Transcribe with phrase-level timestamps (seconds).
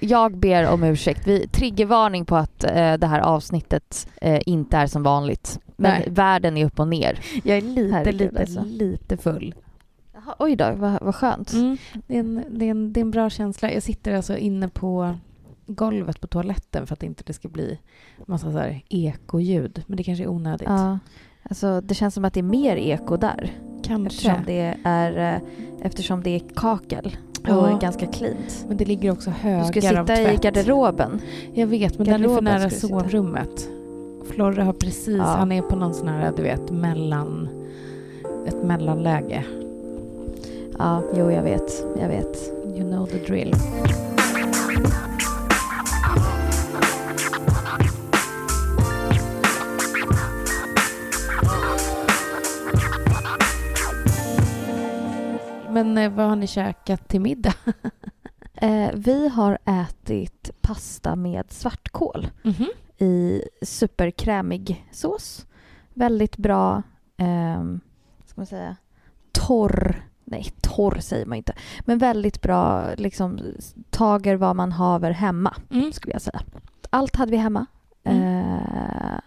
[0.00, 1.26] jag ber om ursäkt.
[1.26, 5.60] Vi, triggervarning på att eh, det här avsnittet eh, inte är som vanligt.
[5.76, 6.08] Men Nej.
[6.10, 7.20] världen är upp och ner.
[7.44, 8.64] Jag är lite, Herregud, lite, alltså.
[8.64, 9.54] lite full.
[10.14, 11.52] Jaha, oj då, vad, vad skönt.
[11.52, 11.76] Mm.
[12.06, 13.72] Det, är en, det, är en, det är en bra känsla.
[13.72, 15.18] Jag sitter alltså inne på
[15.66, 17.78] golvet på toaletten för att inte det ska bli
[18.26, 19.82] massa så här ekoljud.
[19.86, 20.68] Men det kanske är onödigt.
[20.68, 20.98] Ja,
[21.42, 23.50] alltså, det känns som att det är mer eko där.
[23.84, 24.06] Kanske.
[24.06, 25.40] Eftersom det är, eh,
[25.82, 27.78] eftersom det är kakel och Ja.
[27.80, 28.64] ganska cleant.
[28.68, 30.42] Men det ligger också Du högar ska av sitta i tvätt.
[30.42, 31.20] garderoben.
[31.54, 33.68] Jag vet, men den är för Garderoben nära ska du sovrummet.
[34.30, 35.22] Florre har precis, Ja.
[35.24, 37.48] han är på någon sån här, du vet, mellan,
[38.46, 39.44] ett mellanläge.
[40.78, 41.84] Ja, jo jag vet.
[42.00, 42.52] Jag vet.
[42.76, 43.54] You know the drill.
[55.82, 57.54] Men eh, vad har ni käkat till middag?
[58.54, 62.28] Eh, vi har ätit pasta med svartkål
[62.98, 65.46] i superkrämig sås.
[65.94, 66.82] Väldigt bra,
[67.16, 67.80] ehm,
[68.26, 68.76] ska man säga,
[69.32, 73.40] torr, nej torr säger man inte, men väldigt bra liksom
[73.90, 75.92] tager vad man haver hemma Mm.
[75.92, 76.40] skulle jag säga.
[76.90, 77.66] Allt hade vi hemma.
[78.04, 78.22] Mm.
[78.22, 79.18] Eh,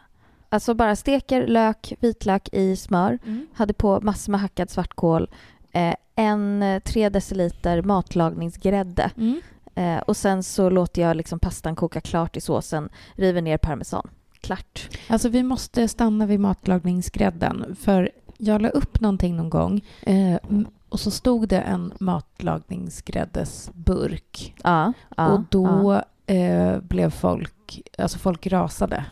[0.50, 3.20] alltså bara steker, lök, vitlök i smör.
[3.26, 3.48] Mm.
[3.54, 5.30] Hade på massor med hackad svartkål.
[5.76, 9.12] Eh, en tre deciliter matlagningsgrädde.
[9.18, 9.42] Mm.
[9.76, 12.90] Eh, och sen så låter jag liksom pastan koka klart i såsen.
[13.16, 14.08] River ner parmesan.
[14.42, 14.90] Klart.
[15.08, 20.38] Alltså vi måste stanna vid matlagningsgrädden för jag la upp någonting någon gång eh,
[20.90, 26.34] och så stod det en matlagningsgräddesburk Ja, ja, och då ja.
[26.34, 29.06] eh, blev folk, alltså folk rasade.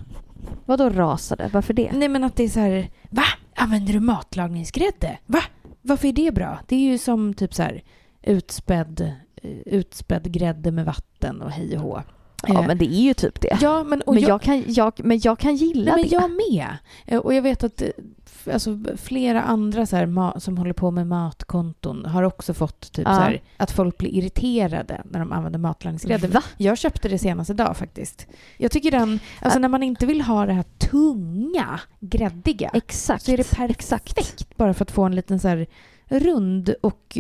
[0.66, 1.50] Vadå rasade?
[1.54, 1.92] Varför det?
[1.94, 3.24] Nej men att det är så här, va?
[3.56, 5.18] Använder du matlagningsgrädde?
[5.26, 5.40] Va?
[5.86, 6.60] Varför är det bra?
[6.68, 7.84] Det är ju som typ så här
[8.22, 12.04] utspädd, eh, utspädd grädde med vatten och hej och hå.
[12.48, 13.58] Ja, Eh, men det är ju typ det.
[13.62, 16.08] ja men, och men, jag, kan, jag, men jag kan gilla men det.
[16.16, 16.68] jag med.
[17.06, 17.88] Eh, Och jag vet att eh,
[18.54, 23.16] alltså, flera andra så här, som håller på med matkonton har också fått typ Ja.
[23.16, 26.42] så här, att folk blir irriterade när de använder matlagningsgrädde.
[26.58, 28.28] Jag köpte det senast idag faktiskt.
[28.58, 33.24] Jag tycker den, alltså när man inte vill ha det här tunga, gräddiga, Exakt.
[33.26, 35.68] så är det perfekt bara för att få en liten så här
[36.08, 37.18] rund och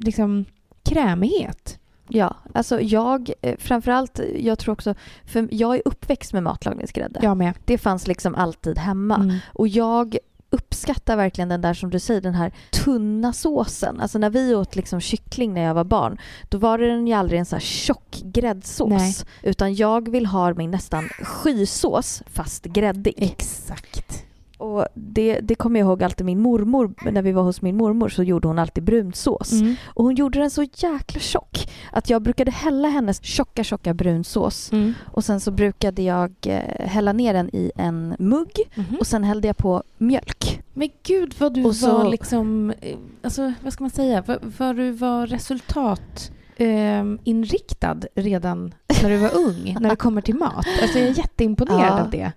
[0.00, 0.44] liksom
[0.82, 1.78] krämighet.
[2.08, 4.94] Ja, alltså jag, eh, framförallt, jag tror också,
[5.24, 7.20] för jag är uppväxt med matlagningsgrädde.
[7.22, 7.54] Jag med.
[7.64, 9.14] Det fanns liksom alltid hemma.
[9.16, 9.36] Mm.
[9.46, 10.16] Och jag
[10.50, 14.00] uppskattar verkligen den där som du säger, den här tunna såsen.
[14.00, 16.18] Alltså när vi åt liksom kyckling när jag var barn,
[16.48, 18.88] då var den ju aldrig en så här tjock gräddsås.
[18.88, 19.14] Nej.
[19.42, 23.14] Utan jag vill ha min nästan skysås fast gräddig.
[23.16, 24.25] Exakt.
[24.58, 28.08] Och det, det kommer jag ihåg alltid min mormor, när vi var hos min mormor
[28.08, 29.52] så gjorde hon alltid brunsås.
[29.52, 29.74] Mm.
[29.86, 34.72] Och hon gjorde den så jäkla tjock att jag brukade hälla hennes tjocka, tjocka brunsås.
[34.72, 34.94] Mm.
[35.12, 38.96] Och sen så brukade jag eh, hälla ner den i en mugg Mhm.
[39.00, 40.60] och sen hällde jag på mjölk.
[40.74, 44.38] Men gud vad du Och så- var liksom, eh, alltså vad ska man säga, vad,
[44.58, 50.34] vad du var resultat eh, inriktad redan när du var ung, när det kommer till
[50.36, 50.66] mat.
[50.82, 52.00] Alltså jag är jätteimponerad Ja.
[52.02, 52.32] av det.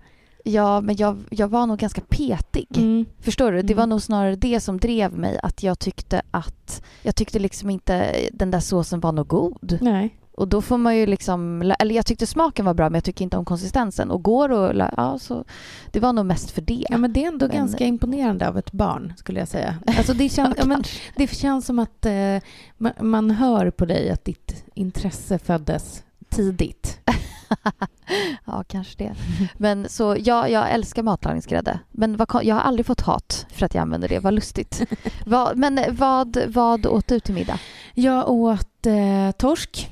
[0.50, 2.68] Ja, men jag, jag var nog ganska petig.
[2.78, 3.06] Mm.
[3.20, 3.62] Förstår du?
[3.62, 3.78] Det Mm.
[3.78, 5.40] var nog snarare det som drev mig.
[5.44, 6.82] Att jag tyckte att...
[7.02, 9.78] Jag tyckte liksom inte den där såsen var något god.
[9.82, 10.16] Nej.
[10.32, 11.62] Och då får man ju liksom...
[11.80, 14.12] Eller jag tyckte smaken var bra men jag tycker inte om konsistensen.
[14.12, 14.76] Och går och...
[14.98, 15.44] Ja, så...
[15.92, 16.86] Det var nog mest för det.
[16.90, 19.76] Ja, men det är ändå Men- ganska imponerande av ett barn, skulle jag säga.
[19.98, 20.84] Alltså det, känns, ja, men,
[21.16, 22.38] det känns som att eh,
[22.78, 27.00] man, man hör på dig att ditt intresse föddes tidigt.
[28.46, 29.16] ja, kanske det.
[29.58, 31.80] Men så ja, jag älskar matlagningsgrädde.
[31.92, 34.20] Men vad, jag har aldrig fått hat för att jag använder det.
[34.20, 34.82] Vad lustigt.
[35.26, 37.60] vad, men vad, vad åt du till middag?
[37.94, 39.90] Jag åt eh, torsk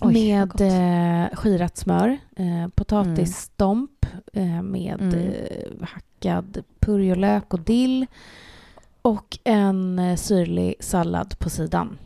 [0.00, 5.14] Oj, med eh, skirat smör, eh, potatisstomp eh, med Mm.
[5.14, 8.06] eh, hackad purjolök och dill
[9.02, 11.98] och en eh, syrlig sallad på sidan.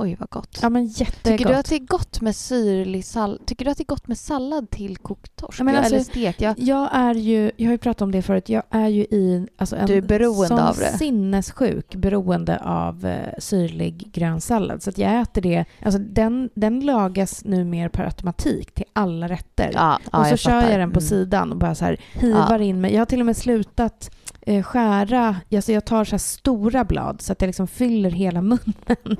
[0.00, 0.58] Oj, vad gott.
[0.62, 1.22] Ja, men jättegott.
[1.38, 3.46] Tycker du att det är gott med syrlig sallad?
[3.46, 5.60] Tycker du att det är gott med sallad till kokt torsk?
[5.60, 6.40] Ja, men alltså, Eller stekt?
[6.40, 9.46] Jag, Jag är ju, jag har ju pratat om det förut, jag är ju i
[9.56, 10.98] alltså en Du är beroende sån av det.
[10.98, 14.82] sinnessjuk beroende av eh, syrlig grön sallad.
[14.82, 19.28] Så att jag äter det, alltså den, den lagas nu mer per automatik till alla
[19.28, 19.70] rätter.
[19.74, 20.70] ja, ja, och så jag kör fattar.
[20.70, 21.08] jag den på Mm.
[21.08, 22.92] sidan och bara så här hivar in mig.
[22.92, 24.10] Jag har till och med slutat
[24.48, 28.42] eh, skära, alltså jag tar så här stora blad så att jag liksom fyller hela
[28.42, 28.62] munnen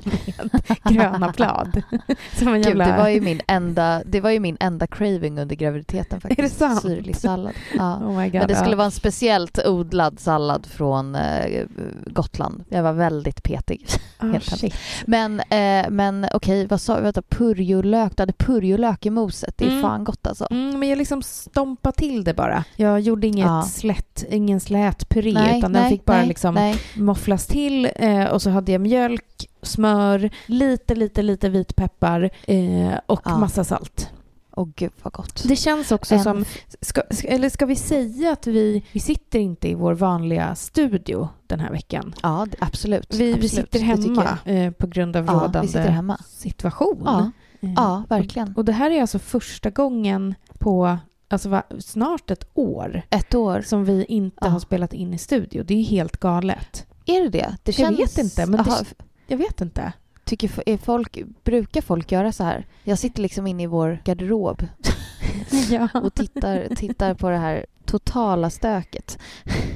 [0.84, 1.82] med gröna blad.
[2.38, 5.56] Som en Gud, det, var ju min enda, det var ju min enda craving under
[5.56, 6.38] graviditeten faktiskt.
[6.38, 6.82] Är det sant?
[6.82, 7.52] Syrlig sallad.
[7.76, 7.96] Ja.
[7.96, 8.76] Oh God, Men det skulle ja.
[8.76, 11.64] vara en speciellt odlad sallad från eh,
[12.06, 12.64] Gotland.
[12.68, 13.86] Jag var väldigt petig.
[14.18, 14.74] Helt shit.
[15.06, 17.02] Men, eh, men okej, vad sa vi?
[17.02, 18.16] Vänta, Purjolök.
[18.16, 19.54] Du hade purjolök i moset.
[19.56, 19.82] Det är Mm.
[19.82, 20.46] fan gott alltså.
[20.50, 22.64] Mm, men jag liksom stompade till det bara.
[22.76, 23.62] Jag gjorde inget Ja.
[23.62, 26.76] slätt, ingen slät puré utan den fick bara nej, liksom nej.
[26.96, 33.20] mofflas till eh, och så hade jag mjölk, smör, lite, lite, lite vitpeppar eh, och
[33.24, 33.38] Ja.
[33.38, 34.10] massa salt.
[34.56, 35.42] Åh gud vad gott.
[35.48, 36.44] Det känns också En- som,
[36.80, 41.60] ska, eller ska vi säga att vi, vi sitter inte i vår vanliga studio den
[41.60, 42.14] här veckan?
[42.22, 43.14] Ja, det- absolut.
[43.14, 43.50] Vi, vi absolut.
[43.50, 45.24] sitter Det tycker hemma eh, på grund av.
[45.26, 47.02] Ja, rådande vi sitter situation.
[47.04, 47.30] Ja,
[47.60, 48.54] Eh, ja verkligen.
[48.56, 53.60] Och det här är alltså första gången på alltså, va, snart ett år Ett år.
[53.62, 54.48] som vi inte Ja.
[54.48, 55.62] har spelat in i studio.
[55.62, 56.86] Det är helt galet.
[57.06, 57.56] Är det det?
[57.62, 58.84] det Jag vet inte, men det-
[59.26, 59.92] Jag vet inte.
[60.24, 62.66] tycker, folk, brukar folk göra så här?
[62.84, 64.66] Jag sitter liksom inne i vår garderob
[65.70, 65.88] ja.
[65.94, 69.18] och tittar, tittar på det här totala stöket.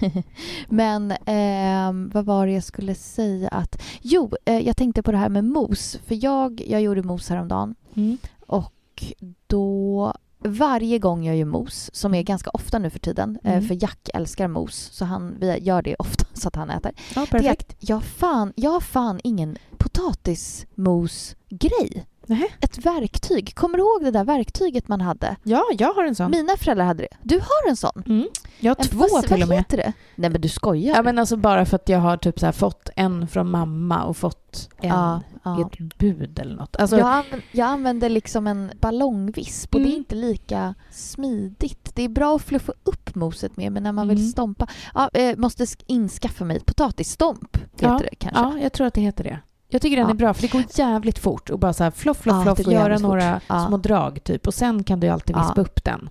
[0.68, 3.82] Men ehm, vad var det jag skulle säga att...
[4.02, 5.98] Jo, eh, jag tänkte på det här med mos.
[6.06, 8.18] För jag, jag gjorde mos häromdagen Mm.
[8.46, 9.04] och
[9.46, 10.12] då...
[10.44, 13.64] Varje gång jag gör mos, som är ganska ofta nu för tiden, eh, Mm.
[13.68, 16.92] för Jack älskar mos, så han, vi gör det ofta så att han äter.
[17.14, 17.70] ja, Det är perfekt.
[17.70, 22.06] att jag, fan, jag har fan ingen potatismos-grej.
[22.26, 22.46] Nähä.
[22.60, 23.54] Ett verktyg.
[23.54, 25.36] Kommer du ihåg det där verktyget man hade?
[25.42, 26.30] Ja, jag har en sån.
[26.30, 27.16] Mina föräldrar hade det.
[27.22, 28.02] Du har en sån?
[28.06, 28.28] Mm.
[28.60, 29.58] Jag har En, två vad, till och Vad med.
[29.58, 29.92] heter det?
[30.16, 30.96] Nej men du skojar.
[30.96, 34.04] Ja, men alltså bara för att jag har typ så här fått en från mamma
[34.04, 35.60] och fått en ja, i ja.
[35.72, 36.76] ett bud eller något.
[36.76, 39.98] Alltså, jag, anv- jag använder liksom en ballongvisp och det är Mm.
[39.98, 41.90] inte lika smidigt.
[41.94, 44.30] Det är bra att fluffa upp moset med men när man vill Mm.
[44.30, 44.66] stompa...
[44.94, 48.40] Ja, eh, måste sk- inskaffa mig ett potatisstomp, heter Ja, det kanske.
[48.42, 49.38] ja, jag tror att det heter det.
[49.72, 50.10] Jag tycker den Ja.
[50.10, 52.72] är bra för det går jävligt fort och bara så här floff, floff, Ja, floff,
[52.72, 53.66] göra några Ja.
[53.68, 55.42] små drag typ och sen kan du alltid Ja.
[55.42, 56.10] vispa upp den.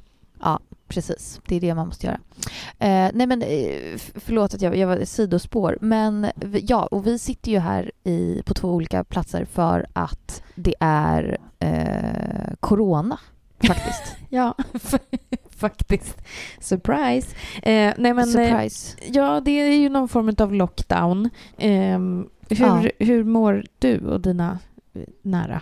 [0.88, 2.20] Precis, det är det man måste göra.
[2.80, 6.28] Eh, nej men eh, förlåt att jag, jag var sidospår, men
[6.62, 11.38] ja, och vi sitter ju här i, på två olika platser för att det är
[11.60, 13.20] eh, corona
[13.68, 14.16] faktiskt.
[14.30, 14.56] Ja,
[15.58, 16.18] faktiskt.
[16.60, 17.36] Surprise.
[17.62, 18.98] Eh, nej men, eh, Surprise.
[19.12, 21.30] ja, det är ju någon form av lockdown.
[22.52, 22.92] Hur, Ja.
[23.00, 24.60] hur mår du och dina
[25.22, 25.62] nära?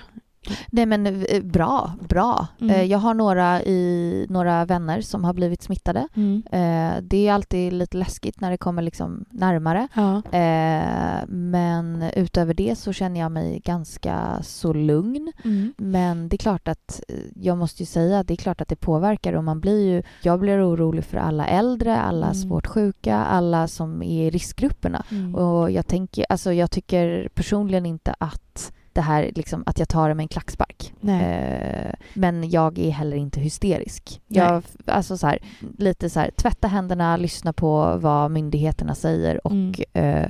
[0.72, 2.48] Nej men eh, bra, bra.
[2.62, 2.76] Mm.
[2.76, 6.08] Eh, jag har några, i, några vänner som har blivit smittade.
[6.52, 9.88] Eh, det är alltid lite läskigt när det kommer liksom närmare.
[9.94, 10.22] Ja.
[11.28, 15.32] Men utöver det så känner jag mig ganska så lugn.
[15.46, 15.74] Mm.
[15.78, 17.02] Men det är klart att
[17.36, 20.04] jag måste ju säga att det är klart att det påverkar och man blir ju,
[20.24, 22.36] jag blir orolig för alla äldre, alla Mm.
[22.36, 25.04] svårt sjuka, alla som är i riskgrupperna.
[25.12, 25.36] Mm.
[25.36, 30.10] Och jag tänker, alltså jag tycker personligen inte att det här liksom, att jag tar
[30.10, 30.94] det med en klackspark.
[31.08, 34.22] Eh, men jag är heller inte hysterisk.
[34.28, 34.44] Nej.
[34.44, 35.40] Jag, alltså så här,
[35.78, 39.74] lite så här, tvätta händerna, lyssna på vad myndigheterna säger och Mm.
[39.94, 40.30] eh,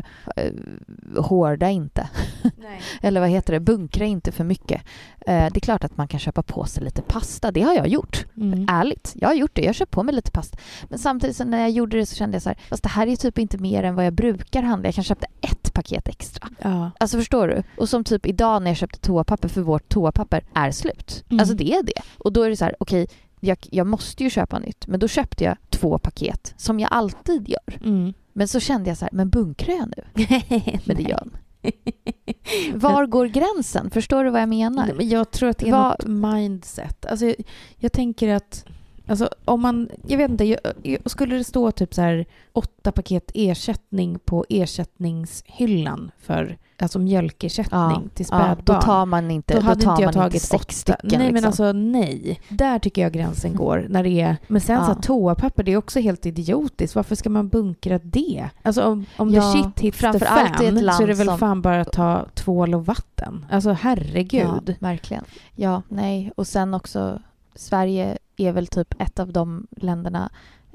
[1.17, 2.09] hårda inte.
[3.01, 4.81] Eller vad heter det, bunkra inte för mycket.
[5.21, 7.87] Eh, det är klart att man kan köpa på sig lite pasta, det har jag
[7.87, 8.25] gjort.
[8.37, 8.65] Mm.
[8.69, 9.61] Ärligt, jag har gjort det.
[9.61, 10.57] Jag köpt på mig lite pasta.
[10.89, 13.07] Men samtidigt så när jag gjorde det så kände jag så här, fast det här
[13.07, 14.87] är typ inte mer än vad jag brukar handla.
[14.87, 16.47] Jag kan köpa ett paket extra.
[16.61, 16.91] Ja.
[16.99, 17.63] Alltså förstår du?
[17.77, 21.23] Och som typ idag när jag köpte toapapper för vårt toapapper är slut.
[21.29, 21.39] Mm.
[21.39, 22.01] Alltså det är det.
[22.17, 23.07] Och då är det så här, okej,
[23.39, 24.87] jag, jag måste ju köpa nytt.
[24.87, 27.79] Men då köpte jag två paket som jag alltid gör.
[27.83, 28.13] Mm.
[28.33, 30.25] Men så kände jag så här, men bunkrar jag nu?
[30.85, 31.27] Men det gör.
[32.73, 33.89] Var går gränsen?
[33.89, 34.85] Förstår du vad jag menar?
[34.85, 37.05] Nej, men jag tror att det är Vad- något mindset.
[37.05, 37.35] Alltså, jag,
[37.77, 38.65] jag tänker att
[39.09, 42.91] Alltså om man, jag vet inte, jag, jag, skulle det stå typ så här åtta
[42.91, 48.57] paket ersättning på ersättningshyllan för alltså mjölkersättning till ja, spädbarn.
[48.65, 50.73] då tar man inte, då då hade inte jag tagit sex åtta.
[50.73, 51.19] stycken.
[51.19, 51.47] Nej men liksom.
[51.47, 52.41] alltså nej.
[52.49, 54.85] Där tycker jag gränsen går när det är, men sen Ja.
[54.85, 56.95] så här, toapapper det är också helt idiotiskt.
[56.95, 58.49] Varför ska man bunkra det?
[58.61, 60.57] Alltså om, om Ja, the shit hits the fan
[60.93, 63.45] så är det väl som- fan bara att ta tvål och vatten.
[63.51, 64.63] Alltså herregud.
[64.69, 65.23] Ja, verkligen.
[65.55, 66.31] Ja, nej.
[66.35, 67.21] Och sen också,
[67.55, 70.29] Sverige är väl typ ett av de länderna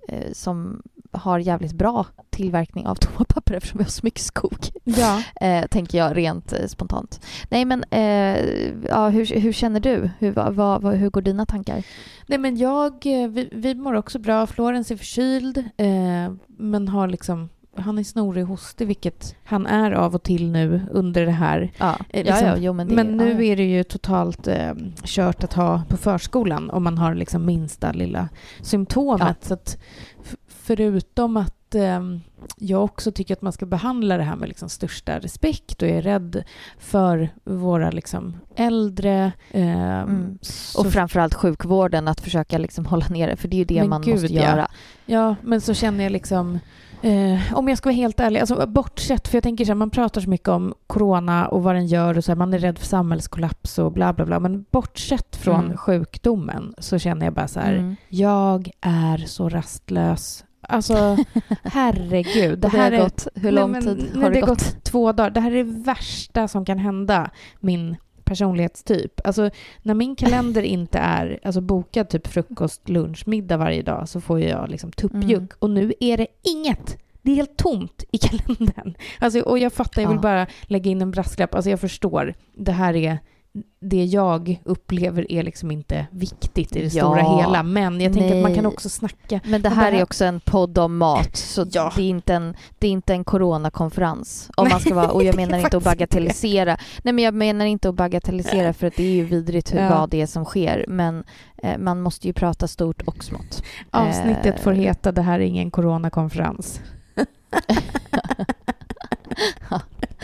[0.08, 4.58] eh, som har jävligt bra tillverkning av toapapper eftersom vi har så mycket skog.
[4.84, 5.22] Ja.
[5.40, 7.20] Eh, tänker jag rent eh, spontant.
[7.48, 10.10] Nej men, eh, ja, hur, hur känner du?
[10.18, 11.82] Hur, vad, vad, hur går dina tankar?
[12.26, 14.46] Nej men jag, eh, vi, vi mår också bra.
[14.46, 19.92] Florens är förkyld eh, men har liksom han är snorig och hostig, vilket han är
[19.92, 21.72] av och till nu under det här.
[21.78, 22.46] Ja, Eh, liksom.
[22.46, 24.72] ja, jo, men, det, Men nu ja, är det ju totalt eh,
[25.04, 28.28] kört att ha på förskolan om man har liksom minsta lilla
[28.62, 29.44] symptomet.
[29.44, 29.78] Så att
[30.48, 31.54] förutom att
[32.56, 36.02] jag också tycker att man ska behandla det här med liksom största respekt och är
[36.02, 36.44] rädd
[36.78, 39.32] för våra liksom äldre.
[39.50, 40.38] Eh, mm.
[40.76, 44.02] Och framförallt sjukvården, att försöka liksom hålla nere för det är ju det men man
[44.02, 44.70] Gud, måste göra.
[45.06, 46.58] Ja, men så känner jag liksom
[47.04, 49.90] Eh, om jag ska vara helt ärlig, alltså bortsett, för jag tänker så här, man
[49.90, 52.78] pratar så mycket om corona och vad den gör och så här, man är rädd
[52.78, 55.76] för samhällskollaps och bla bla bla, men bortsett från mm.
[55.76, 57.96] sjukdomen så känner jag bara så här, mm.
[58.08, 60.44] jag är så rastlös.
[60.68, 61.16] Alltså,
[61.64, 62.58] herregud.
[62.58, 64.48] Det, här det har gått, hur lång nej, men, tid har nej, det, gått?
[64.48, 64.84] gått?
[64.84, 65.30] Två dagar.
[65.30, 67.30] Det här är det värsta som kan hända
[67.60, 69.20] min personlighetstyp.
[69.24, 69.50] Alltså
[69.82, 74.40] när min kalender inte är alltså, bokad typ frukost, lunch, middag varje dag så får
[74.40, 75.38] jag liksom tuppjuck.
[75.38, 75.48] Mm.
[75.58, 76.98] Och nu är det inget.
[77.22, 78.94] Det är helt tomt i kalendern.
[79.18, 81.54] Alltså, och jag fattar, jag vill bara lägga in en brasklapp.
[81.54, 82.34] Alltså jag förstår.
[82.56, 83.18] Det här är
[83.80, 87.62] det jag upplever är liksom inte viktigt i det ja, stora hela.
[87.62, 88.38] Men jag tänker nej.
[88.38, 89.40] att man kan också snacka.
[89.44, 89.98] Men det här bara...
[89.98, 91.92] är också en podd om mat, så ja.
[91.96, 94.50] det, är inte en, det är inte en coronakonferens.
[94.56, 96.76] Om man ska vara, och jag menar inte att bagatellisera.
[97.02, 99.88] Nej, men jag menar inte att bagatellisera för att det är ju vidrigt hur, ja.
[99.88, 100.84] vad det är som sker.
[100.88, 101.24] Men
[101.62, 103.62] eh, man måste ju prata stort och smått.
[103.90, 106.80] Avsnittet eh, får heta Det här är ingen coronakonferens.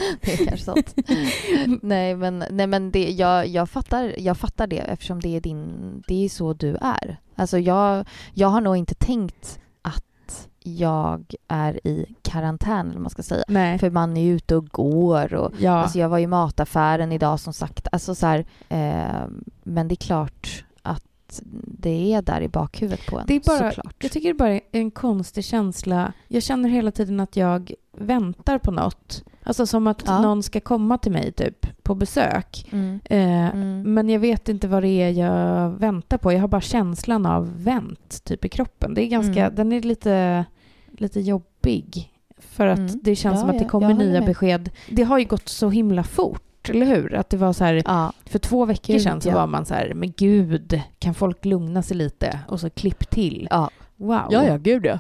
[0.21, 0.95] det är kanske sånt.
[1.83, 6.03] nej, men, nej, men det, jag, jag, fattar, jag fattar det eftersom det är, din,
[6.07, 7.21] det är så du är.
[7.35, 13.23] Alltså jag, jag har nog inte tänkt att jag är i karantän, eller man ska
[13.23, 13.45] säga.
[13.49, 13.79] Nej.
[13.79, 15.35] För man är ute och går.
[15.35, 15.73] Och, ja.
[15.73, 17.89] alltså jag var i mataffären idag, som sagt.
[17.93, 18.39] Alltså så här,
[18.69, 19.29] eh,
[19.63, 21.41] men det är klart att
[21.79, 23.97] det är där i bakhuvudet på en, det är bara, såklart.
[23.99, 26.13] Jag tycker det bara är en konstig känsla.
[26.29, 29.25] Jag känner hela tiden att jag väntar på något.
[29.43, 30.21] Alltså som att ja.
[30.21, 32.69] någon ska komma till mig typ på besök.
[32.73, 33.01] Mm.
[33.05, 33.95] Eh, mm.
[33.95, 36.33] Men jag vet inte vad det är jag väntar på.
[36.33, 38.95] Jag har bara känslan av vänt typ i kroppen.
[38.95, 39.55] Det är ganska, mm.
[39.55, 40.45] Den är lite,
[40.91, 42.13] lite jobbig.
[42.39, 43.01] För att mm.
[43.03, 44.71] det känns ja, som att det kommer nya besked.
[44.91, 47.15] Det har ju gått så himla fort eller hur?
[47.15, 48.13] Att det var så här, ja.
[48.25, 49.35] för två veckor gud, sedan så ja.
[49.35, 52.39] var man så här, men gud, kan folk lugna sig lite?
[52.49, 53.49] Och så klipp till.
[53.51, 53.71] Ja.
[53.97, 54.27] Wow.
[54.31, 54.99] Ja, ja, gud ja.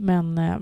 [0.00, 0.56] Men äh,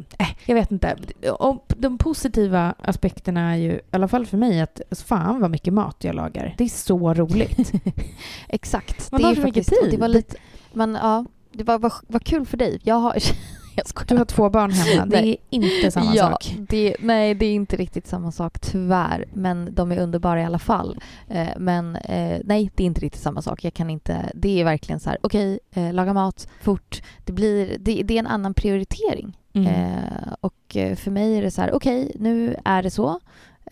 [0.47, 0.97] jag vet inte.
[1.39, 5.73] Och de positiva aspekterna är ju, i alla fall för mig, att fan vad mycket
[5.73, 6.55] mat jag lagar.
[6.59, 7.73] Det är så roligt.
[8.49, 9.13] Exakt.
[9.13, 9.91] Man det har så mycket tid.
[9.91, 10.37] Det var lite,
[10.73, 12.81] men, ja, det var, var, var kul för dig.
[12.83, 13.17] Jag har,
[14.07, 15.07] Du har två barn hemma.
[15.07, 16.57] Det är inte samma ja, sak.
[16.69, 19.25] Det, nej, det är inte riktigt samma sak, tyvärr.
[19.33, 21.01] Men de är underbara i alla fall.
[21.29, 23.65] Eh, men eh, nej, det är inte riktigt samma sak.
[23.65, 24.31] Jag kan inte...
[24.35, 27.03] Det är verkligen så här, okej, okay, eh, laga mat fort.
[27.25, 29.39] Det, blir, det, det är en annan prioritering.
[29.53, 29.67] Mm.
[29.69, 33.21] Eh, och eh, för mig är det så här, okej, okay, nu är det så.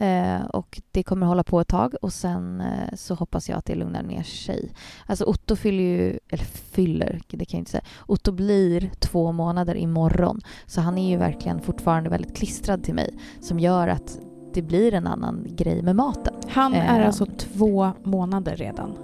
[0.01, 3.65] Eh, och det kommer hålla på ett tag och sen eh, så hoppas jag att
[3.65, 4.73] det lugnar ner sig.
[5.07, 7.85] Alltså Otto fyller ju, eller fyller, det kan jag inte säga.
[8.07, 10.41] Otto blir två månader imorgon.
[10.67, 14.19] Så han är ju verkligen fortfarande väldigt klistrad till mig som gör att
[14.55, 16.35] det blir en annan grej med maten.
[16.49, 18.97] Han är eh, alltså två månader redan?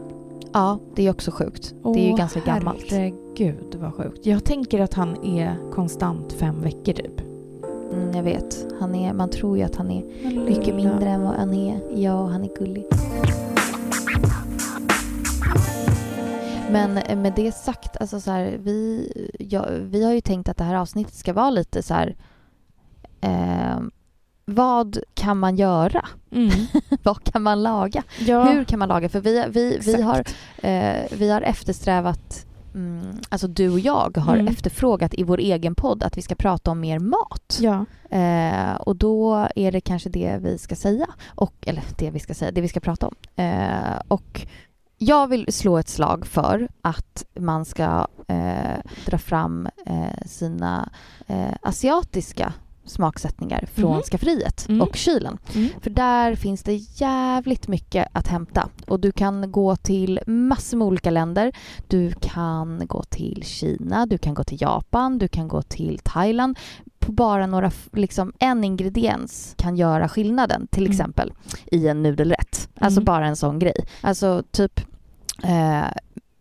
[0.52, 1.74] Ja, det är också sjukt.
[1.82, 2.86] Åh, det är ju ganska gammalt.
[2.90, 4.26] Herregud vad sjukt.
[4.26, 7.29] Jag tänker att han är konstant fem veckor typ.
[7.92, 8.66] Mm, jag vet.
[8.80, 10.02] Han är, man tror ju att han är
[10.46, 11.80] mycket mindre än vad han är.
[11.94, 12.86] Ja, han är gullig.
[16.70, 20.56] Men eh, med det sagt, alltså så här, vi, ja, vi har ju tänkt att
[20.56, 22.16] det här avsnittet ska vara lite så här...
[23.20, 23.80] Eh,
[24.44, 26.08] vad kan man göra?
[26.32, 26.50] Mm.
[27.02, 28.02] vad kan man laga?
[28.18, 28.44] Ja.
[28.44, 29.08] Hur kan man laga?
[29.08, 30.24] För vi, vi, vi, har,
[30.56, 34.48] eh, vi har eftersträvat mm, alltså du och jag har mm.
[34.48, 37.58] efterfrågat i vår egen podd att vi ska prata om mer mat.
[37.60, 37.84] Ja.
[38.16, 41.06] Eh, och då är det kanske det vi ska säga.
[41.26, 43.14] Och, eller det vi ska säga, det vi ska prata om.
[43.36, 44.46] Eh, och
[44.98, 50.90] jag vill slå ett slag för att man ska eh, dra fram eh, sina
[51.26, 52.52] eh, asiatiska
[52.90, 54.02] smaksättningar från mm.
[54.02, 54.80] skafferiet mm.
[54.80, 55.38] och kylen.
[55.54, 55.68] Mm.
[55.80, 58.68] För där finns det jävligt mycket att hämta.
[58.86, 61.52] Och du kan gå till massor med olika länder.
[61.88, 66.58] Du kan gå till Kina, du kan gå till Japan, du kan gå till Thailand.
[66.98, 70.90] På bara några, liksom en ingrediens kan göra skillnaden, till mm.
[70.90, 71.32] exempel
[71.66, 72.68] i en nudelrätt.
[72.80, 73.04] Alltså mm.
[73.04, 73.86] bara en sån grej.
[74.00, 74.80] Alltså typ
[75.42, 75.84] eh,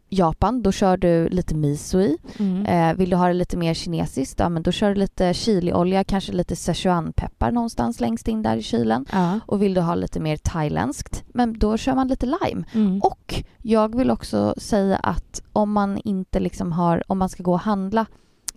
[0.09, 2.17] Japan, då kör du lite miso i.
[2.39, 2.65] Mm.
[2.65, 6.03] Eh, vill du ha det lite mer kinesiskt, ja, men då kör du lite chiliolja,
[6.03, 9.05] kanske lite Sichuanpeppar någonstans längst in där i kylen.
[9.11, 9.39] Ja.
[9.45, 12.63] Och vill du ha lite mer thailändskt, men då kör man lite lime.
[12.73, 12.99] Mm.
[13.01, 17.53] Och jag vill också säga att om man inte liksom har, om man ska gå
[17.53, 18.05] och handla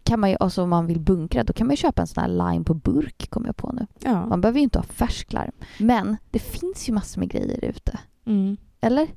[0.05, 2.23] kan man ju, alltså om man vill bunkra, då kan man ju köpa en sån
[2.23, 3.87] här lime på burk, kommer jag på nu.
[3.99, 4.27] Ja.
[4.27, 5.53] Man behöver ju inte ha färsk lime.
[5.79, 7.99] Men det finns ju massor med grejer ute.
[8.27, 8.57] Mm.
[8.81, 9.09] Eller?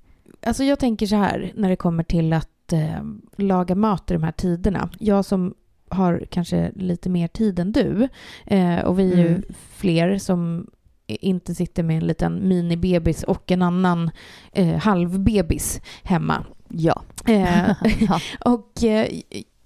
[0.45, 3.03] Alltså jag tänker så här när det kommer till att eh,
[3.35, 4.89] laga mat i de här tiderna.
[4.99, 5.53] Jag som
[5.89, 8.07] har kanske lite mer tid än du.
[8.45, 9.43] Eh, och vi är ju Mm.
[9.75, 10.67] fler som
[11.07, 14.11] inte sitter med en liten minibebis och en annan
[14.51, 16.45] eh, halvbebis hemma.
[16.69, 17.01] Ja.
[17.27, 18.19] Eh, ja.
[18.45, 19.07] och, eh,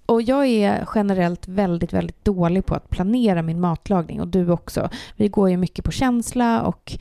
[0.06, 4.88] och jag är generellt väldigt, väldigt dålig på att planera min matlagning och du också.
[5.16, 6.98] Vi går ju mycket på känsla och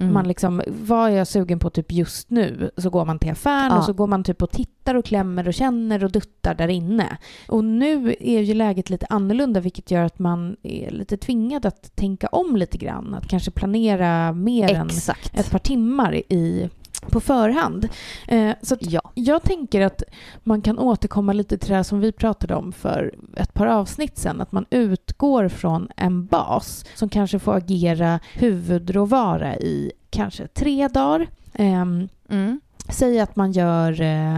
[0.00, 0.12] Mm.
[0.14, 2.70] man liksom, vad är jag sugen på typ just nu?
[2.76, 3.78] Så går man till affären Ja.
[3.78, 7.16] och så går man typ och tittar och klämmer och känner och duttar där inne.
[7.48, 11.96] Och nu är ju läget lite annorlunda vilket gör att man är lite tvingad att
[11.96, 13.14] tänka om lite grann.
[13.14, 15.38] Att kanske planera mer än Exakt.
[15.38, 16.70] ett par timmar i,
[17.00, 17.88] på förhand.
[18.28, 19.00] Eh, så Ja.
[19.14, 20.02] jag tänker att
[20.44, 24.18] man kan återkomma lite till det här som vi pratade om för ett par avsnitt
[24.18, 24.40] sen.
[24.40, 31.26] Att man utgår från en bas som kanske får agera huvudråvara i kanske tre dagar.
[31.52, 32.60] Ehm, Mm.
[32.88, 34.34] säg att man gör eh,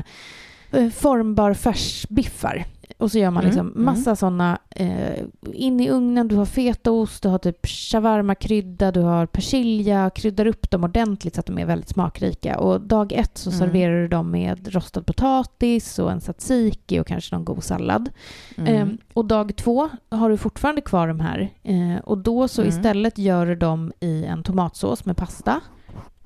[0.72, 2.64] eh, formbar färsbiffar.
[2.98, 3.84] Och så gör man Mm, liksom mm.
[3.84, 5.22] massa sådana eh,
[5.52, 6.28] in i ugnen.
[6.28, 10.10] Du har fetaost, du har typ shawarma-krydda, du har persilja.
[10.10, 12.58] Kryddar upp dem ordentligt så att de är väldigt smakrika.
[12.58, 13.58] Och dag ett så Mm.
[13.58, 18.10] serverar du dem med rostad potatis och en tzatziki och kanske någon god sallad.
[18.56, 18.74] Mm.
[18.74, 21.48] Ehm, och dag två har du fortfarande kvar de här.
[21.62, 22.68] Eh, och då så Mm.
[22.68, 25.60] istället gör du dem i en tomatsås med pasta.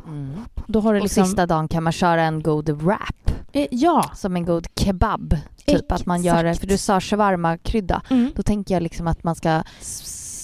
[0.07, 0.31] Mm.
[0.67, 1.25] Då har du Och liksom...
[1.25, 5.37] sista dagen kan man köra en god wrap, Eh, ja, som en god kebab.
[5.67, 6.61] Typ att man gör det, Exakt.
[6.61, 8.03] för du sa shawarma-krydda.
[8.11, 8.33] Mm.
[8.37, 9.63] Då tänker jag liksom att man ska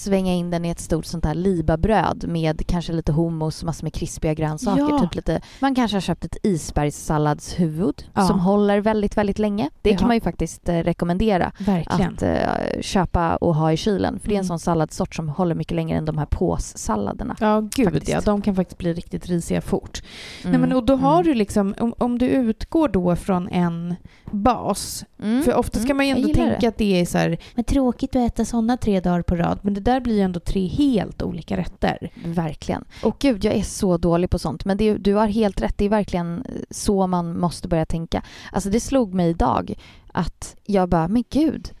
[0.03, 3.93] svänga in den i ett stort sånt här libabröd med kanske lite hummus, massor med
[3.93, 4.81] krispiga grönsaker.
[4.89, 4.99] Ja.
[4.99, 8.21] Typ lite, man kanske har köpt ett isbergssalladshuvud Ja.
[8.21, 9.69] som håller väldigt, väldigt länge.
[9.81, 9.97] Det Ja.
[9.97, 12.13] kan man ju faktiskt eh, rekommendera Verkligen.
[12.13, 14.19] att eh, köpa och ha i kylen.
[14.19, 14.47] För det är en Mm.
[14.47, 17.35] sån salladsort som håller mycket längre än de här påssalladerna.
[17.39, 18.09] Ja, gud faktiskt.
[18.11, 18.21] ja.
[18.25, 20.01] De kan faktiskt bli riktigt risiga fort.
[20.43, 20.51] Mm.
[20.51, 21.23] Nej, men, och då har Mm.
[21.25, 23.95] du liksom, om, om du utgår då från en
[24.31, 25.43] bas, Mm.
[25.43, 26.67] för ofta ska Mm, man ju ändå tänka det.
[26.67, 29.73] att det är så här, men tråkigt att äta sådana tre dagar på rad, men
[29.73, 32.11] det där blir ju ändå tre helt olika rätter.
[32.25, 32.85] Verkligen.
[33.03, 34.65] Och gud, jag är så dålig på sånt.
[34.65, 35.77] Men det, du har helt rätt.
[35.77, 38.23] Det är verkligen så man måste börja tänka.
[38.51, 39.73] Alltså det slog mig idag
[40.13, 41.71] att jag bara, men gud.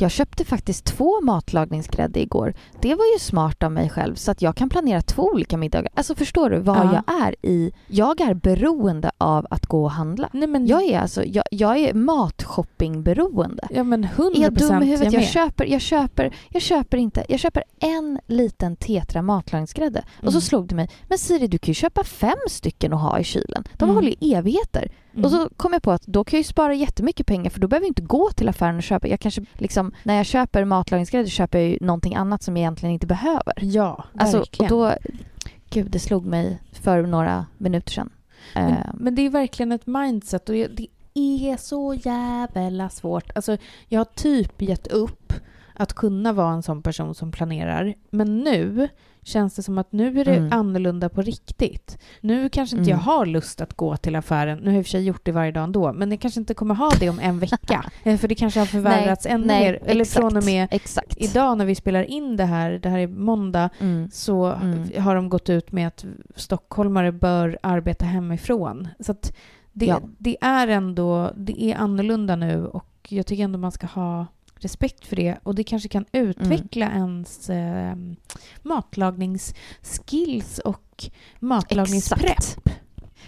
[0.00, 2.54] Jag köpte faktiskt två matlagningsgrädde igår.
[2.80, 5.88] Det var ju smart av mig själv så att jag kan planera två olika middagar.
[5.94, 7.02] Alltså förstår du vad Ja.
[7.06, 7.72] jag är i?
[7.88, 10.28] Jag är beroende av att gå och handla.
[10.32, 13.66] Nej, men, Jag är alltså, jag, jag är matshoppingberoende.
[13.70, 15.12] ja, men 100 Är jag dum i huvudet?
[15.12, 15.28] Jag, med.
[15.28, 17.24] köper, jag, köper, jag köper inte.
[17.28, 20.02] Jag köper en liten tetra matlagningsgrädde.
[20.22, 20.40] Och så Mm.
[20.40, 23.64] slog det mig, men Siri du kan ju köpa fem stycken och ha i kylen.
[23.76, 23.94] De Mm.
[23.96, 24.90] håller ju evigheter.
[25.12, 25.24] Mm.
[25.24, 27.68] Och så kom jag på att då kan jag ju spara jättemycket pengar för då
[27.68, 29.08] behöver jag inte gå till affären och köpa.
[29.08, 32.92] Jag kanske liksom, när jag köper matlagningsgrädde köper jag ju någonting annat som jag egentligen
[32.92, 33.52] inte behöver.
[33.60, 34.70] Ja, Alltså, och verkligen.
[34.70, 34.92] då,
[35.70, 38.10] gud det slog mig för några minuter sedan.
[38.54, 43.30] Men, Eh, men det är verkligen ett mindset och det är så jävla svårt.
[43.34, 43.56] Alltså,
[43.88, 45.32] jag har typ gett upp
[45.74, 47.94] att kunna vara en sån person som planerar.
[48.10, 48.88] Men nu
[49.22, 50.52] känns det som att nu är det Mm.
[50.52, 51.98] annorlunda på riktigt.
[52.20, 52.98] Nu kanske inte Mm.
[52.98, 54.58] jag har lust att gå till affären.
[54.58, 55.92] Nu har jag i och för sig gjort det varje dag ändå.
[55.92, 57.84] Men jag kanske inte kommer ha det om en vecka.
[58.04, 59.78] Eh, För det kanske har förvärrats ännu mer.
[59.86, 61.14] Eller exakt, från och med exakt.
[61.18, 64.10] idag när vi spelar in det här, det här är måndag, Mm.
[64.12, 65.02] så Mm.
[65.02, 66.04] har de gått ut med att
[66.36, 68.88] stockholmare bör arbeta hemifrån.
[69.00, 69.14] Så
[69.72, 70.00] det, Ja.
[70.18, 74.26] det är ändå, det är annorlunda nu och jag tycker ändå man ska ha
[74.64, 76.96] respekt för det och det kanske kan utveckla Mm.
[77.02, 77.94] ens eh,
[78.62, 81.04] matlagningsskills och
[81.38, 82.70] matlagningsprepp.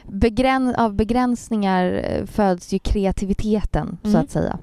[0.08, 4.20] Begräns, av begränsningar eh, föds ju kreativiteten, så Mm.
[4.20, 4.58] att säga.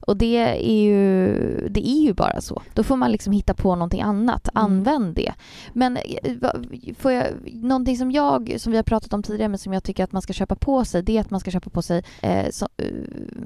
[0.00, 1.28] Och det är, ju,
[1.70, 2.62] det är ju bara så.
[2.74, 4.48] Då får man liksom hitta på någonting annat.
[4.54, 4.64] Mm.
[4.64, 5.32] Använd det.
[5.72, 6.02] Men eh,
[6.98, 10.04] får jag, någonting som jag, som vi har pratat om tidigare, men som jag tycker
[10.04, 12.50] att man ska köpa på sig, det är att man ska köpa på sig eh,
[12.50, 12.86] så, eh,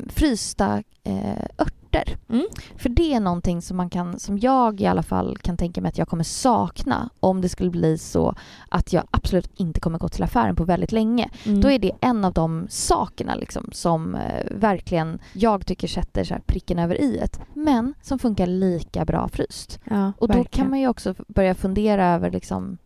[0.08, 1.87] frysta eh, örter.
[2.28, 2.46] Mm.
[2.76, 5.88] För det är någonting som man kan, som jag i alla fall kan tänka mig
[5.88, 8.34] att jag kommer sakna om det skulle bli så
[8.68, 11.30] att jag absolut inte kommer gå till affären på väldigt länge.
[11.44, 11.60] Mm.
[11.60, 16.34] Då är det en av de sakerna liksom som eh, verkligen jag tycker sätter så
[16.34, 17.40] här pricken över i ett.
[17.54, 19.80] Men som funkar lika bra fryst.
[19.84, 20.44] ja, Och då verkligen.
[20.44, 22.78] kan man ju också börja fundera över liksom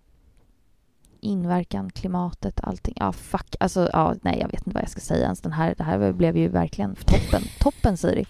[1.21, 2.95] inverkan, klimatet, allting.
[2.97, 3.57] Ja, fuck.
[3.61, 5.41] Alltså, ja, nej, jag vet inte vad jag ska säga ens.
[5.41, 7.43] Den här, det här blev ju verkligen toppen.
[7.61, 8.27] Toppen, Siri.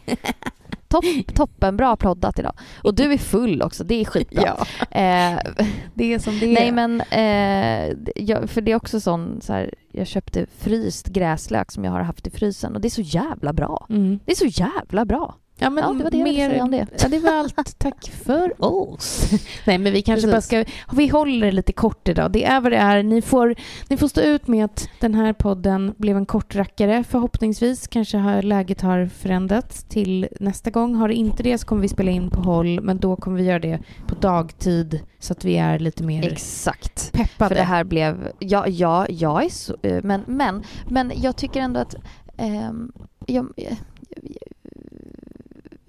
[0.93, 2.53] Topp, toppen, bra proddat idag.
[2.83, 4.43] Och du är full också, det är skitbra.
[4.47, 5.39] Ja, Eh,
[5.95, 6.55] det är som det är.
[6.55, 11.71] nej, men eh, jag, för det är också sån, så här, jag köpte fryst gräslök
[11.73, 13.87] som jag har haft i frysen och det är så jävla bra.
[13.91, 14.19] Mm.
[14.25, 15.35] Det är så jävla bra.
[15.63, 16.87] Ja, men Ja, det var det jag ville mer, säga om det.
[17.03, 17.57] Ja, det var allt.
[17.79, 19.31] Tack för oss.
[19.67, 20.51] Nej, men vi kanske Precis.
[20.51, 20.73] bara ska...
[20.97, 22.33] Vi håller det lite kort idag.
[22.33, 23.03] Det är vad det är.
[23.03, 23.55] Ni får,
[23.89, 27.05] ni får stå ut med att den här podden blev en kortrackare.
[27.05, 30.95] Förhoppningsvis kanske har läget har förändrats till nästa gång.
[30.95, 33.45] Har det inte det så kommer vi spela in på håll, men då kommer vi
[33.45, 37.13] göra det på dagtid så att vi är lite mer Exakt.
[37.13, 37.49] peppade.
[37.49, 38.29] För det här blev...
[38.39, 39.77] Ja, ja jag är så...
[39.83, 41.95] eh, Men, men, men jag tycker ändå att...
[42.37, 42.93] ehm,
[43.27, 43.77] jag, jag,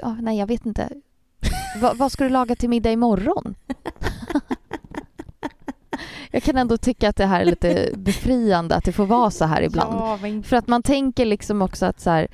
[0.04, 0.90] ja, nej, jag vet inte.
[1.82, 3.56] Va, vad ska du laga till middag imorgon?
[6.32, 9.46] jag kan ändå tycka att det här är lite befriande att det får vara så
[9.46, 9.94] här ibland.
[10.00, 10.44] Ja, men...
[10.44, 12.28] För att man tänker liksom också att så här,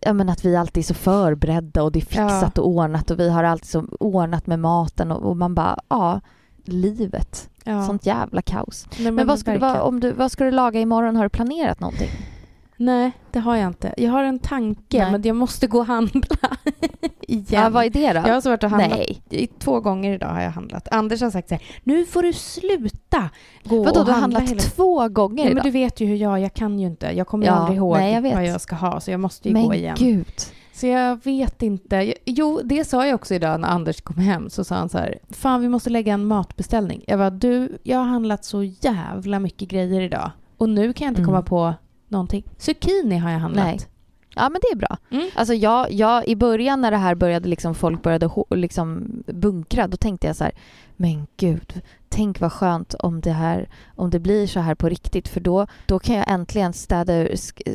[0.00, 3.20] ja men att vi alltid är så förberedda och det är fixat och ordnat och
[3.20, 6.20] vi har alltid så ordnat med maten och, och man bara, ja,
[6.64, 7.50] livet.
[7.64, 7.86] ja.
[7.86, 8.86] Sånt jävla kaos.
[8.98, 11.16] Nej, Men, vad, ska, du- vad, om du, vad ska du laga imorgon?
[11.16, 12.10] Har du planerat någonting?
[12.76, 13.94] Nej, det har jag inte.
[13.96, 15.12] Jag har en tanke, Nej.
[15.12, 16.20] men jag måste gå och handla
[17.20, 17.44] igen.
[17.50, 18.20] Ja, vad är det då?
[18.28, 18.98] Jag har så varit och handlat.
[19.30, 19.48] Nej.
[19.58, 20.88] Två gånger idag har jag handlat.
[20.90, 23.30] Anders har sagt så här, nu får du sluta
[23.64, 25.64] gå Vadå, och du har handla handlat hela två gånger Ja, men idag?
[25.64, 27.06] du vet ju hur jag, jag kan ju inte.
[27.16, 29.54] Jag kommer Ja, aldrig ihåg nej, jag vad jag ska ha, så jag måste ju
[29.54, 29.96] Men gå igen.
[29.98, 30.26] gud.
[30.72, 32.14] Så jag vet inte.
[32.26, 34.50] Jo, det sa jag också idag när Anders kom hem.
[34.50, 37.04] Så sa han så här, fan vi måste lägga en matbeställning.
[37.06, 40.30] Jag bara, du, jag har handlat så jävla mycket grejer idag.
[40.58, 41.26] Och nu kan jag inte Mm.
[41.32, 41.74] komma på
[42.14, 42.44] någonting.
[42.58, 43.64] Zucchini har jag handlat.
[43.64, 43.78] Nej.
[44.36, 44.96] Ja, men det är bra.
[45.10, 45.30] Mm.
[45.34, 49.96] Alltså jag, jag, I början när det här började, liksom, folk började liksom bunkra, då
[49.96, 50.52] tänkte jag så här,
[50.96, 55.28] men gud, tänk vad skönt om det, här, om det blir så här på riktigt,
[55.28, 57.26] för då, då kan jag äntligen städa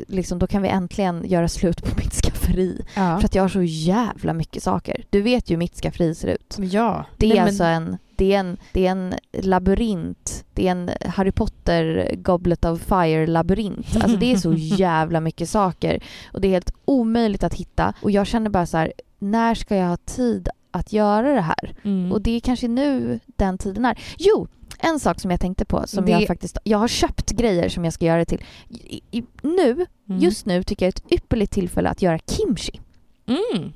[0.08, 2.86] liksom, då kan vi äntligen göra slut på mitt skafferi.
[2.95, 3.17] Ja.
[3.19, 5.04] För att jag har så jävla mycket saker.
[5.10, 6.56] Du vet ju hur mitt skafferi ser ut.
[6.60, 7.06] ja.
[7.17, 10.45] Det är Nej, men- alltså en, det är en, det är en labyrint.
[10.53, 13.95] Det är en Harry Potter Goblet of Fire-labyrint.
[14.01, 16.03] Alltså det är så jävla mycket saker.
[16.34, 17.93] Och det är helt omöjligt att hitta.
[18.01, 21.75] Och jag känner bara så här, när ska jag ha tid att göra det här?
[21.84, 22.12] Mm.
[22.12, 23.99] Och det är kanske nu den tiden är.
[24.17, 24.47] Jo,
[24.79, 26.58] en sak som jag tänkte på som Det- jag faktiskt...
[26.63, 28.43] Jag har köpt grejer som jag ska göra till.
[28.69, 30.21] I, i, nu, Mm.
[30.21, 32.79] just nu tycker jag är ett ypperligt tillfälle att göra kimchi.
[33.27, 33.73] Mm.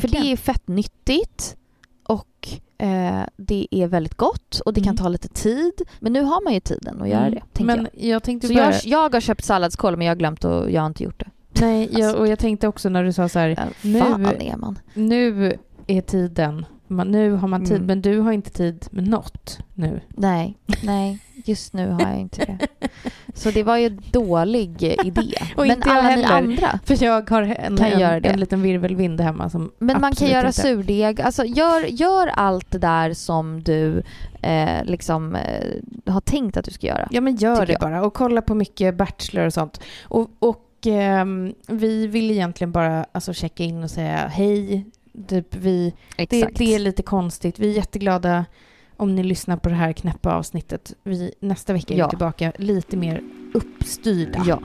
[0.00, 1.56] För det är fett nyttigt
[2.02, 4.96] och eh, det är väldigt gott och det kan Mm.
[4.96, 5.72] ta lite tid.
[6.00, 7.34] Men nu har man ju tiden att göra Mm.
[7.34, 8.04] det, tänker Men jag.
[8.10, 8.64] jag tänkte Så bara...
[8.64, 11.30] jag, jag har köpt salladskål men jag har glömt och jag har inte gjort det.
[11.60, 12.18] Nej, jag, Alltså.
[12.20, 14.02] och jag tänkte också när du sa så här, Ja, Nu-
[14.94, 17.86] nu är tiden, man, nu har man tid, Mm.
[17.86, 20.00] men du har inte tid med något nu.
[20.08, 22.58] Nej, nej, just nu har jag inte det.
[23.38, 25.34] Så det var ju dålig idé.
[25.56, 26.36] Och men inte jag alla ni heller.
[26.36, 26.80] andra.
[26.84, 28.28] För jag har en, Kan en, göra det.
[28.28, 30.60] en liten virvelvind hemma som Men man kan göra inte.
[30.60, 31.20] surdeg.
[31.20, 34.02] Alltså gör, gör allt det där som du
[34.42, 37.08] eh, liksom eh, har tänkt att du ska göra.
[37.10, 37.80] Ja men gör det jag.
[37.80, 39.80] bara och kolla på mycket Bachelor och sånt.
[40.02, 44.86] Och, och ehm, vi vill egentligen bara alltså, checka in och säga hej.
[45.28, 47.58] Typ vi, det, det är lite konstigt.
[47.58, 48.44] Vi är jätteglada
[48.98, 50.92] om ni lyssnar på det här knäppa avsnittet.
[51.02, 52.06] Vi, nästa vecka är Ja.
[52.06, 53.22] vi tillbaka lite mer
[53.54, 54.42] uppstyrda.
[54.46, 54.60] Ja.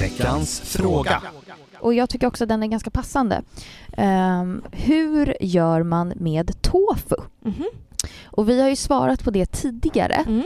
[0.00, 1.22] Veckans fråga.
[1.80, 3.42] Och jag tycker också att den är ganska passande.
[3.96, 7.16] Ehm, hur gör man med tofu?
[7.40, 7.64] Mhm.
[8.24, 10.42] Och vi har ju svarat på det tidigare, Mm.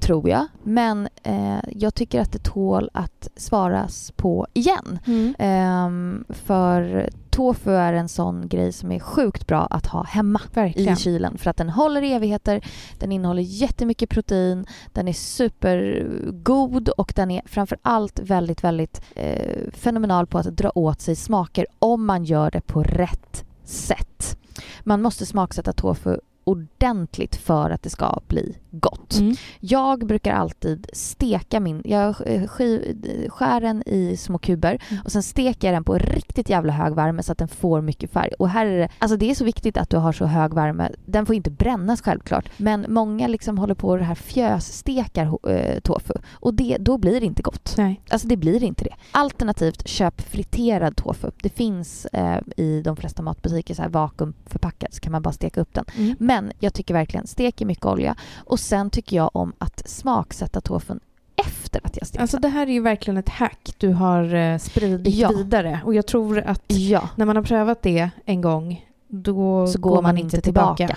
[0.00, 0.46] tror jag.
[0.62, 4.98] Men eh, jag tycker att det tål att svaras på igen.
[5.06, 5.34] Mm.
[5.38, 10.92] Ehm, för tofu är en sån grej som är sjukt bra att ha hemma Verkligen.
[10.92, 12.60] i kylen för att den håller i evigheter,
[12.98, 19.70] den innehåller jättemycket protein, den är supergod och den är framför allt väldigt, väldigt eh,
[19.72, 24.38] fenomenal på att dra åt sig smaker om man gör det på rätt sätt.
[24.80, 29.14] Man måste smaksätta tofu ordentligt för att det ska bli gott.
[29.18, 29.34] Mm.
[29.60, 31.82] Jag brukar alltid steka min...
[31.84, 35.02] Jag skär den i små kuber Mm.
[35.04, 38.10] och sen steker jag den på riktigt jävla hög värme så att den får mycket
[38.12, 38.30] färg.
[38.38, 40.90] Och här är det, alltså det är så viktigt att du har så hög värme.
[41.06, 42.48] Den får inte brännas självklart.
[42.56, 46.14] Men många liksom håller på och det här fjösstekar eh, tofu.
[46.32, 47.74] Och det, då blir det inte gott.
[47.76, 48.00] Nej.
[48.10, 48.94] Alltså det blir inte det.
[49.12, 51.30] Alternativt köp friterad tofu.
[51.42, 55.60] Det finns eh, i de flesta matbutiker så här vakuumförpackad så kan man bara steka
[55.60, 55.84] upp den.
[55.96, 56.16] Mm.
[56.18, 60.60] Men jag tycker verkligen stek i mycket olja och sen tycker jag om att smaksätta
[60.60, 61.00] tofun
[61.46, 64.58] efter att jag stekt Alltså det här är ju verkligen ett hack du har eh,
[64.58, 65.28] spridit Ja.
[65.28, 65.80] vidare.
[65.84, 70.02] Och jag tror att Ja, när man har prövat det en gång, då så går
[70.02, 70.96] man inte tillbaka.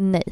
[0.00, 0.22] Nej.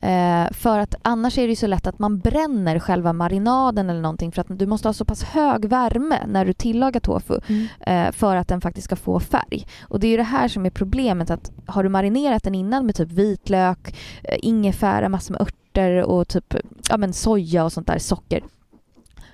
[0.00, 4.00] Eh, för att annars är det ju så lätt att man bränner själva marinaden eller
[4.00, 7.66] någonting för att du måste ha så pass hög värme när du tillagar tofu Mm.
[7.80, 9.66] eh, för att den faktiskt ska få färg.
[9.82, 12.86] Och det är ju det här som är problemet att har du marinerat den innan
[12.86, 16.54] med typ vitlök, eh, ingefära, massor med örter och typ
[16.90, 18.42] ja, men soja och sånt där, socker.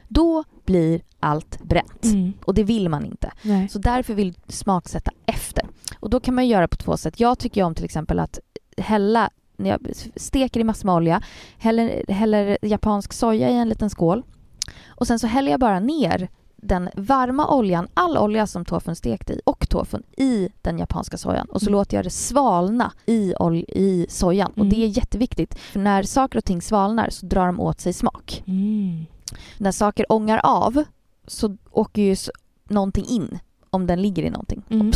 [0.08, 2.04] då blir allt bränt.
[2.04, 2.32] Mm.
[2.44, 3.32] Och det vill man inte.
[3.42, 3.68] Nej.
[3.68, 5.64] Så därför vill du smaksätta efter.
[6.00, 7.20] Och då kan man göra på två sätt.
[7.20, 8.38] Jag tycker om till exempel att
[8.78, 9.80] hälla, jag
[10.16, 11.22] steker i massor med olja,
[11.58, 14.22] häller, häller japansk soja i en liten skål
[14.86, 19.30] och sen så häller jag bara ner den varma oljan, all olja som tofun stekt
[19.30, 21.72] i och tofun i den japanska sojan och så Mm.
[21.78, 24.50] låter jag det svalna i, ol- i sojan.
[24.50, 24.68] Och Mm.
[24.70, 28.42] det är jätteviktigt för när saker och ting svalnar så drar de åt sig smak.
[28.46, 29.06] Mm.
[29.58, 30.84] När saker ångar av
[31.26, 32.16] så åker ju
[32.68, 33.38] någonting in
[33.70, 34.62] om den ligger i någonting.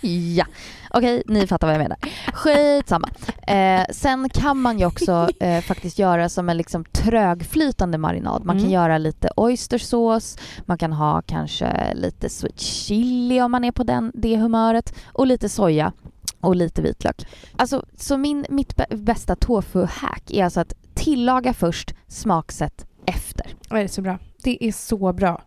[0.00, 0.44] Ja,
[0.90, 1.98] okej, ni fattar vad jag menar.
[2.32, 3.08] Skitsamma.
[3.46, 8.44] Eh, sen kan man ju också eh, faktiskt göra som en liksom trögflytande marinad.
[8.44, 8.72] Man kan Mm.
[8.72, 14.12] göra lite oystersås, man kan ha kanske lite sweet chili om man är på den,
[14.14, 15.92] det humöret och lite soja
[16.40, 17.26] och lite vitlök.
[17.56, 23.46] Alltså, så min, mitt bä- bästa tofu-hack är alltså att tillaga först, smaksätt efter.
[23.70, 24.18] Det är så bra.
[24.42, 25.42] Det är så bra.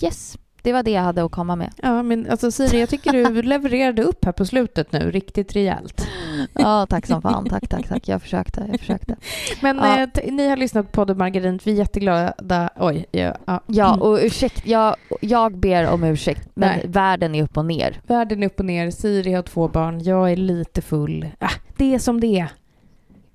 [0.00, 1.70] Yes, det var det jag hade att komma med.
[1.82, 6.06] Ja, men alltså Siri, jag tycker du levererade upp här på slutet nu, riktigt rejält.
[6.52, 7.48] Ja, tack som fan.
[7.48, 8.08] Tack, tack, tack.
[8.08, 9.16] Jag försökte, jag försökte.
[9.62, 9.98] Men Ja.
[10.00, 12.70] eh, t- ni har lyssnat på Podden Margarin, vi är jätteglada.
[12.76, 13.36] Oj, ja.
[13.46, 13.60] ja.
[13.66, 14.02] Ja, Mm.
[14.02, 16.84] och ursäkt, jag, jag ber om ursäkt, men Nej.
[16.88, 18.00] världen är upp och ner.
[18.06, 21.28] Världen är upp och ner, Siri har två barn, jag är lite full.
[21.38, 22.48] Ah, det är som det är.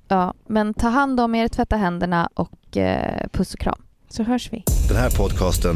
[0.07, 3.81] Ja, men ta hand om er, tvätta händerna och eh, puss och kram.
[4.09, 4.63] Så hörs vi.
[4.87, 5.75] Den här podcasten